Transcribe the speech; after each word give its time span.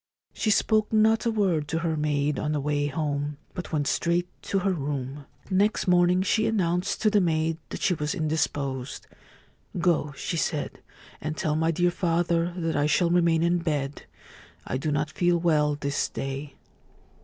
She 0.33 0.49
spoke 0.49 0.91
not 0.91 1.27
a 1.27 1.31
word 1.31 1.67
to 1.67 1.77
her 1.81 1.95
maid 1.95 2.39
on 2.39 2.53
the 2.53 2.59
way 2.59 2.87
home, 2.87 3.37
but 3.53 3.71
went 3.71 3.85
straight 3.85 4.27
to 4.41 4.57
her 4.57 4.73
room. 4.73 5.27
Next 5.51 5.87
morning 5.87 6.23
she 6.23 6.47
announced 6.47 7.03
to 7.03 7.11
the 7.11 7.21
maid 7.21 7.59
that 7.69 7.83
she 7.83 7.93
was 7.93 8.15
indisposed.' 8.15 9.05
Go,' 9.79 10.11
she 10.17 10.37
said,' 10.37 10.81
and 11.21 11.37
tell 11.37 11.55
my 11.55 11.69
dear 11.69 11.91
father 11.91 12.51
that 12.57 12.75
I 12.75 12.87
shall 12.87 13.11
remain 13.11 13.43
in 13.43 13.59
bed. 13.59 14.05
I 14.65 14.77
do 14.77 14.91
not 14.91 15.11
feel 15.11 15.37
well 15.37 15.75
this 15.75 16.09
day.' 16.09 16.55